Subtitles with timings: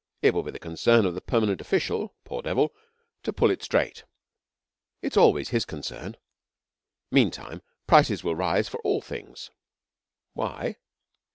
[0.23, 2.73] It will be the concern of the Permanent Official poor devil!
[3.21, 4.03] to pull it straight.
[5.03, 6.17] It is always his concern.
[7.11, 9.51] Meantime, prices will rise for all things.'
[10.33, 10.77] 'Why?'